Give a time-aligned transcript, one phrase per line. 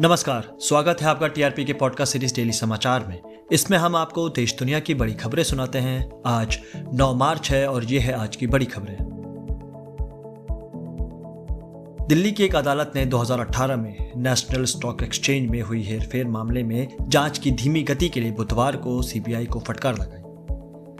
[0.00, 3.20] नमस्कार, स्वागत है आपका टीआरपी के पॉडकास्ट सीरीज़ डेली समाचार में।
[3.52, 6.58] इसमें हम आपको देश दुनिया की बड़ी खबरें सुनाते हैं। आज
[6.94, 8.96] 9 मार्च है और ये है आज की बड़ी खबरें।
[12.08, 16.96] दिल्ली की एक अदालत ने 2018 में नेशनल स्टॉक एक्सचेंज में हुई हेरफेर मामले में
[17.02, 20.27] जाँच की धीमी गति के लिए बुधवार को सीबीआई को फटकार लगाई।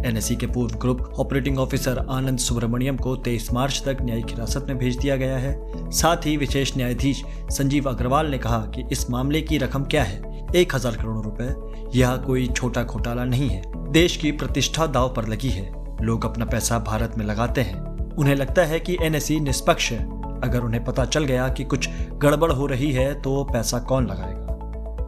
[0.05, 4.79] एनएससी के पूर्व group operating officer Anand Subramaniam को 23 मार्च तक न्यायिक हिरासत में
[4.79, 9.41] भेज दिया गया है। साथ ही विशेष न्यायाधीश संजीव अग्रवाल ने कहा कि इस मामले
[9.41, 10.47] की रकम क्या है?
[10.57, 11.55] एक हज़ार करोड़ रुपए।
[11.99, 13.63] यह कोई छोटा घोटाला नहीं है।
[13.93, 15.71] देश की प्रतिष्ठा दाव पर लगी है।
[16.03, 20.05] लोग अपना पैसा भारत में लगाते हैं। उन्हें लगता है कि एनएससी निष्पक्ष है।
[20.41, 24.48] अगर उन्हें पता चल गया कि कुछ गड़बड़ हो रही है तो पैसा कौन लगाएगा?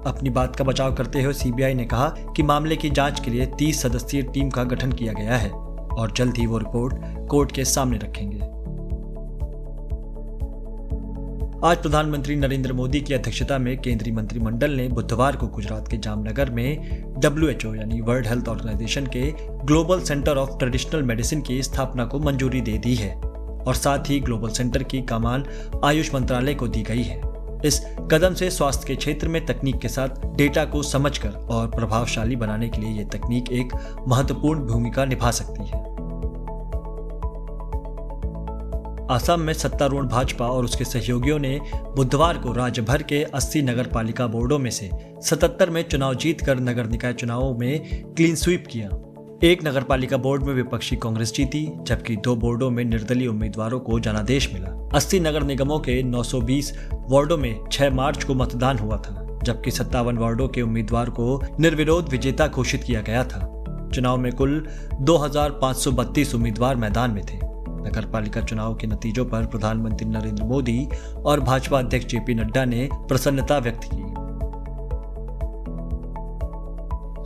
[0.06, 3.46] अपनी बात का बचाव करते हुए सीबीआई ने कहा कि मामले की जाँच के लिए
[3.46, 6.94] 30 सदस्यीय टीम का गठन किया गया है और जल्द ही वो रिपोर्ट
[7.28, 8.38] कोर्ट के सामने रखेंगे।
[11.64, 16.50] आज प्रधानमंत्री नरेंद्र मोदी की अध्यक्षता में केंद्रीय मंत्रिमंडल ने बुधवार को गुजरात के जामनगर
[16.50, 22.18] में डब्ल्यू यानी वर्ल्ड हेल्थ ऑर्गेनाइजेशन के global centre of traditional medicine की स्थापना को
[22.18, 23.14] मंजूरी दे दी है
[23.66, 25.44] और साथ ही ग्लोबल सेंटर की कमान
[25.84, 27.29] आयुष मंत्रालय को दी गई है।
[27.64, 27.80] इस
[28.10, 32.68] कदम से स्वास्थ्य के क्षेत्र में तकनीक के साथ डेटा को समझकर और प्रभावशाली बनाने
[32.68, 33.72] के लिए यह तकनीक एक
[34.08, 35.90] महत्वपूर्ण भूमिका निभा सकती है।
[39.10, 41.60] आसाम में सत्तारूढ़ भाजपा और उसके सहयोगियों ने
[41.96, 44.90] बुधवार को राज्य भर के 80 नगर पालिका बोर्डों में से
[45.22, 48.88] 77 में चुनाव जीतकर नगर निकाय चुनावों में क्लीन स्वीप किया।
[49.44, 54.00] एक नगर पालिका बोर्ड में विपक्षी कांग्रेस जीती, जबकि दो बोर्डों में निर्दलीय उम्मीदवारों को
[54.00, 56.72] जनादेश मिला। 80 नगर निगमों के 920
[57.10, 62.08] वार्डों में 6 मार्च को मतदान हुआ था जबकि सत्तावन वार्डो के उम्मीदवार को निर्विरोध
[62.08, 64.68] विजेता घोषित किया गया था। चुनाव में कुल
[65.00, 67.36] 2,532 उम्मीदवार मैदान में थे।
[67.88, 72.88] नगर पालिका चुनाव के नतीजों पर प्रधानमंत्री नरेंद्र मोदी और भाजपा अध्यक्ष जेपी नड्डा ने
[72.94, 74.10] प्रसन्नता व्यक्त की।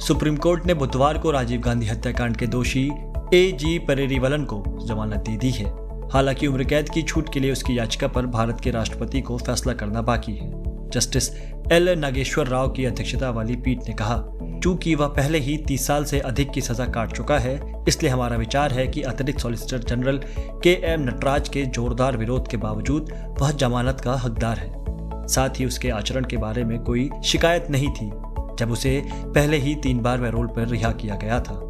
[0.04, 2.92] सुप्रीम कोर्ट ने बुधवार को राजीव गांधी हत्याकांड के दोषी
[3.34, 7.52] ए जी परेरीवलन को जमानत दे दी है। हालाँकि उम्र कैद की छूट के लिए
[7.52, 10.52] उसकी याचिका पर भारत के राष्ट्रपति को फैसला करना बाकी है।
[10.90, 11.30] जस्टिस
[11.72, 14.16] एल नागेश्वर राव की अध्यक्षता वाली पीठ ने कहा,
[14.62, 18.36] चूँकि वह पहले ही तीस साल से अधिक की सजा काट चुका है, इसलिए हमारा
[18.36, 20.20] विचार है कि अतिरिक्त solicitor general
[20.62, 23.10] K M Nataraj के जोरदार विरोध के बावजूद
[23.40, 27.88] वह जमानत का हकदार है। साथ ही उसके आचरण के बारे में कोई शिकायत नहीं
[27.88, 28.10] थी,
[28.58, 31.60] जब उसे पहले ही तीन बार पैरोल पर रिहा किया गया था।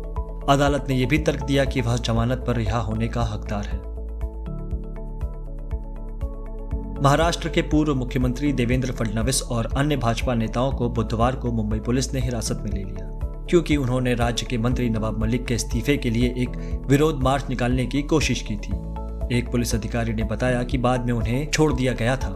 [0.48, 3.93] अदालत ने यह भी तर्क दिया कि वह जमानत पर रिहा होने का हकदार है।
[7.04, 12.12] महाराष्ट्र के पूर्व मुख्यमंत्री देवेंद्र फडणवीस और अन्य भाजपा नेताओं को बुधवार को मुंबई पुलिस
[12.14, 13.08] ने हिरासत में ले लिया,
[13.48, 16.56] क्योंकि उन्होंने राज्य के मंत्री नवाब मलिक के इस्तीफे के लिए एक
[16.88, 21.12] विरोध मार्च निकालने की कोशिश की थी। एक पुलिस अधिकारी ने बताया कि बाद में
[21.12, 22.30] उन्हें छोड़ दिया गया था।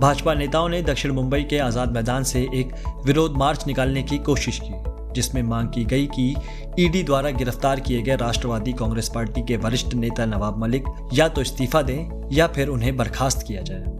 [0.00, 2.72] भाजपा नेताओं ने दक्षिण मुंबई के आज़ाद मैदान से एक
[3.06, 4.74] विरोध मार्च निकालने की कोशिश की,
[5.12, 6.34] जिसमें मांग की गई कि
[6.78, 11.40] ईडी द्वारा गिरफ़्तार किए गए राष्ट्रवादी कांग्रेस पार्टी के वरिष्ठ नेता नवाब मलिक या तो
[11.40, 13.96] इस्तीफा दें या फिर उन्हें बर्खास्त किया जाए।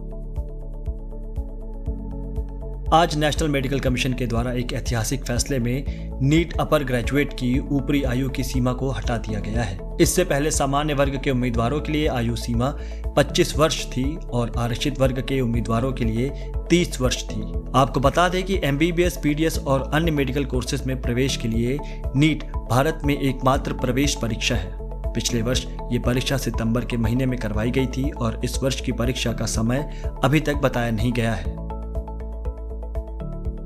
[2.93, 5.83] आज नेशनल मेडिकल कमीशन के द्वारा एक ऐतिहासिक फैसले में
[6.21, 10.51] नीट अपर ग्रेजुएट की ऊपरी आयु की सीमा को हटा दिया गया है। इससे पहले
[10.51, 12.73] सामान्य वर्ग के उम्मीदवारों के लिए आयु सीमा
[13.17, 17.41] 25 वर्ष थी और आरक्षित वर्ग के उम्मीदवारों के लिए 30 वर्ष थी।
[17.75, 21.79] आपको बता दें कि एमबीबीएस पीडीएस और अन्य मेडिकल कोर्सेज में प्रवेश के लिए
[22.15, 24.77] नीट भारत में एकमात्र प्रवेश परीक्षा है।
[25.13, 28.91] पिछले वर्ष ये परीक्षा सितंबर के महीने में करवाई गई थी और इस वर्ष की
[28.91, 31.58] परीक्षा का समय अभी तक बताया नहीं गया है।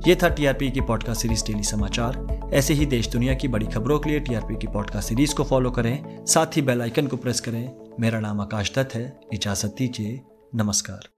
[0.08, 4.00] ये था टीआरपी की पॉडकास्ट सीरीज़ डेली समाचार ऐसे ही देश दुनिया की बड़ी खबरों
[4.00, 7.40] के लिए टीआरपी की पॉडकास्ट सीरीज़ को फॉलो करें। साथ ही बेल आइकन को प्रेस
[7.40, 10.22] करें। मेरा नाम आकाश दत्त है। इजाज़त दीजिए।
[10.56, 11.13] नमस्कार।